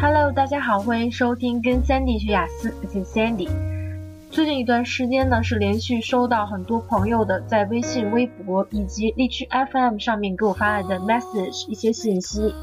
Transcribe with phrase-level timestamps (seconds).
[0.00, 3.48] Hello，大家好，欢迎收听跟 Sandy 学雅思，我是 Sandy。
[4.30, 12.54] 最近一段时间呢，是连续收到很多朋友的在微信、微博以及荔枝 FM 上面给我发来的 message 一些信息，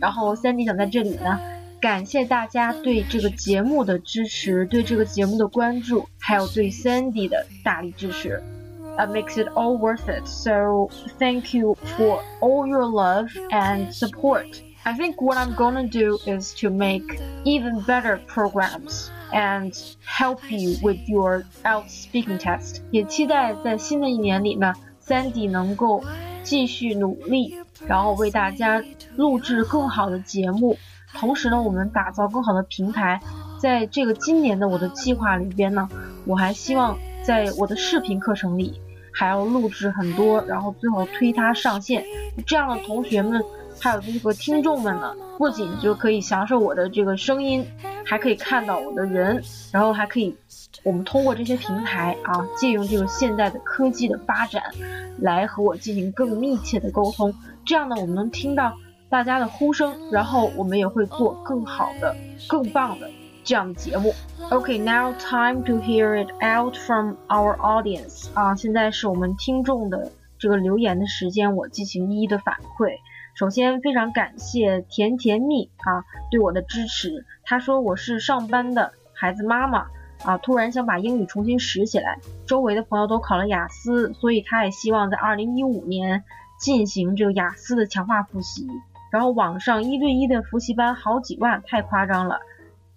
[0.00, 1.40] 然后 Sandy 想在这里呢，
[1.80, 8.40] 感谢大家对这个节目的支持，对这个节目的关注，还有对 Sandy 的大力支持。
[8.96, 10.24] That makes it all worth it.
[10.26, 14.46] So thank you for all your love and support.
[14.86, 19.72] I think what I'm gonna do is to make even better programs and
[20.04, 22.82] help you with your out speaking test。
[22.90, 26.04] 也期待在新的一年里呢，Sandy 能够
[26.42, 28.84] 继续努力，然后为大家
[29.16, 30.76] 录制更好的节目。
[31.14, 33.18] 同时呢，我们打造更好的平台。
[33.58, 35.88] 在这个今年的我的计划里边呢，
[36.26, 38.78] 我还希望在我的视频课程里
[39.14, 42.04] 还要录制很多，然后最后推它上线。
[42.46, 43.42] 这样的同学们。
[43.80, 47.66] 还有这个听众们呢，不仅就可以享受我的这个声音，
[48.04, 50.34] 还可以看到我的人，然后还可以，
[50.82, 54.62] 我们通过这些平台啊，借用这个现代的科技的发展，
[55.18, 57.34] 来和我进行更密切的沟通。
[57.66, 58.72] 这样呢，我们能听到
[59.10, 62.16] 大家的呼声，然后我们也会做更好的、
[62.48, 63.10] 更棒的
[63.44, 64.14] 这样的节目。
[64.50, 72.98] OK，now time to hear it out from our audience 啊，现在是我们听众的这个留言的时间，我进行一一的反馈。
[73.34, 77.24] 首先非常感谢甜甜蜜啊对我的支持。
[77.42, 79.88] 他说我是上班的孩子妈妈
[80.24, 82.18] 啊，突然想把英语重新拾起来。
[82.46, 86.22] 周围的朋友都考了雅思，所以他也希望在二零一五年
[86.60, 88.68] 进行这个雅思的强化复习。
[89.10, 92.38] 然后网上一对一的复习班好几万，太夸张了。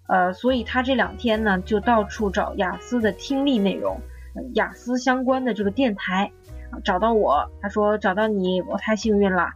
[0.07, 3.99] 呃，所以他这两天呢就到处找雅思的听力内容，
[4.53, 6.31] 雅思相关的这个电台，
[6.83, 9.49] 找到我，他说找到你，我太幸运了。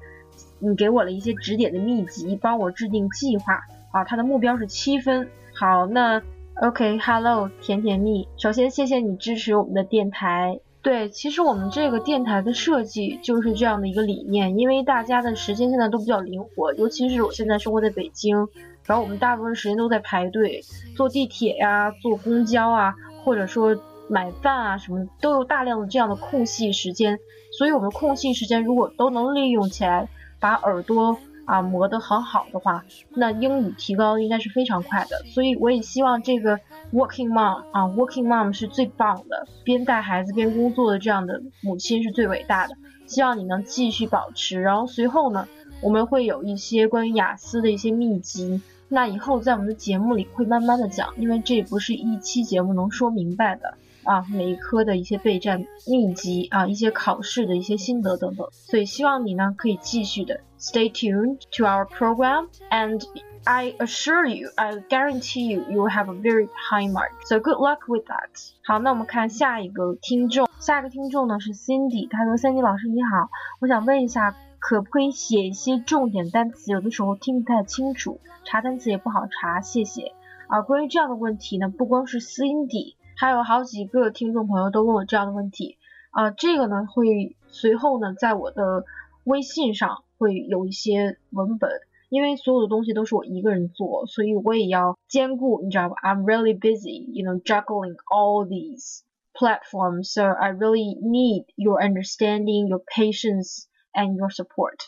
[0.62, 3.60] 你给我了一些指点的秘籍，帮我制定计划
[3.92, 4.04] 啊。
[4.04, 5.28] 他的目标是七分。
[5.54, 6.22] 好，那
[6.62, 8.28] OK，Hello，甜甜蜜。
[8.38, 10.60] 首先谢谢你支持我们的电台。
[10.84, 18.48] 对，其实我们这个电台的设计就是这样的一个理念，因为大家的时间现在都比较灵活，尤其是我现在生活在北京，
[18.86, 20.62] 然后我们大部分时间都在排队，
[20.96, 23.76] 坐地铁呀，坐公交啊，或者说
[24.10, 27.20] 买饭啊什么，都有大量的这样的空隙时间。
[27.58, 30.08] 所以我们空隙时间如果都能利用起来。
[30.42, 35.24] 把耳朵啊磨得很好的话，那英语提高应该是非常快的。
[35.34, 36.60] 所以我也希望这个
[36.92, 42.76] working mom 啊，working mom 是最棒的，边带孩子边工作的这样的母亲是最伟大的。
[43.06, 44.62] 希望你能继续保持。
[44.62, 45.48] 然后随后呢，
[45.82, 53.76] 我们会有一些关于雅思的一些秘籍，那以后在我们的节目里会慢慢的讲，因为这不是一期节目能说明白的。
[54.04, 63.04] 啊，每一科的一些备战秘籍啊，一些考试的一些心得等等，所以希望你呢可以继续的 stay tuned to our program and
[63.44, 67.12] I assure you, I guarantee you, you will have a very high mark.
[67.26, 68.30] So good luck with that.
[68.64, 73.30] 好，那我们看下一个听众，下一个听众呢是 Cindy，他说：“Cindy 老师你好，
[73.60, 76.72] 我想问一下，可不可以写一些重点单词？
[76.72, 80.14] 有的时候听不太清楚，查单词也不好查，谢谢。”
[80.48, 82.94] 啊，关于这样的问题呢，不光是 Cindy。
[83.22, 85.78] 还有好几个听众朋友都问我这样的问题
[86.10, 88.84] 啊，这个呢会随后呢在我的
[89.26, 91.70] 微信上会有一些文本，
[92.10, 99.02] 因为所有的东西都是我一个人做，所以我也要兼顾，你知道吧？I'm really busy, you know, juggling all these
[99.36, 104.80] platforms, so I really need your understanding, your patience, and your support.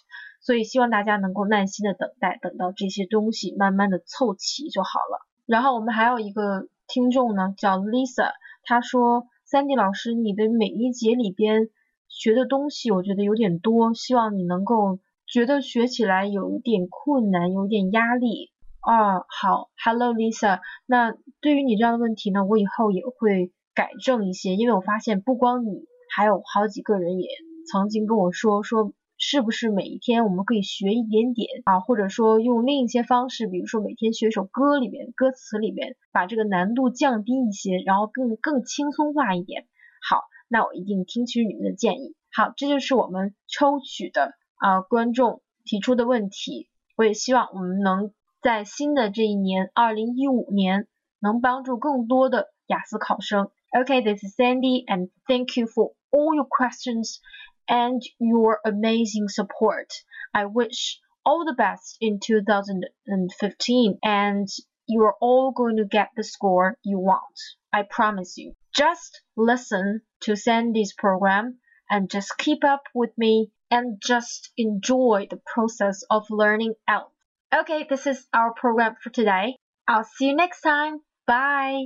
[0.42, 5.24] 所以希望大家能够耐心的等待，等到这些东西慢慢的凑齐就好了。
[5.46, 6.68] 然后我们还有一个。
[6.88, 8.32] 听众呢叫 Lisa，
[8.64, 11.70] 他说：“Sandy 老师，你的每一节里边
[12.08, 18.52] 学的东西，我觉得有点多，希望你能够觉得学起来有一点困难，有点压力。”
[18.82, 27.30] 啊，好，Hello Lisa，那对于你这样的问题呢，我以后也会改正一些，因为我发现不光你，还有好几个人也
[27.72, 28.92] 曾经跟我说说。
[29.26, 39.66] 是不是每一天我们可以学一点点啊，或者说用另一些方式，比如说每天学一首歌里面歌词里面，把这个难度降低一些，然后更更轻松化一点。
[40.10, 42.16] 好，那我一定听取你们的建议。
[42.34, 46.68] 好，这就是我们抽取的啊观众提出的问题。
[46.98, 48.12] 我也希望我们能
[48.42, 50.90] 在新的这一年，二零一五年，
[51.22, 53.50] 能帮助更多的雅思考生。
[53.72, 57.20] Okay, this is Sandy, and thank you for all your questions.
[57.68, 59.92] And your amazing support.
[60.34, 64.48] I wish all the best in 2015 and
[64.88, 67.40] you're all going to get the score you want.
[67.72, 68.54] I promise you.
[68.76, 75.42] Just listen to Sandy's program and just keep up with me and just enjoy the
[75.54, 77.12] process of learning out.
[77.56, 79.58] Okay, this is our program for today.
[79.88, 81.00] I'll see you next time.
[81.26, 81.86] Bye.